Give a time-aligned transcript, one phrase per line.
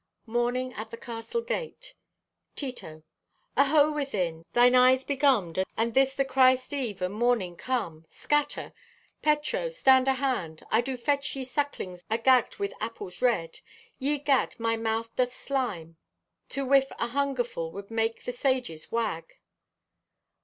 [0.25, 1.93] (Morning at the Castle Gate.)
[2.55, 3.03] (Tito)
[3.55, 4.45] "Aho, within!
[4.51, 8.05] Thine eyes begummed and this the Christ eve and mornin' come?
[8.09, 8.73] Scatter!
[9.21, 10.63] Petro, stand ahand!
[10.71, 13.59] I do fetch ye sucklings agagged with apples red.
[13.99, 15.97] Ye gad, my mouth doth slime!
[16.49, 19.35] To whiff a hungerfull would make the sages wag."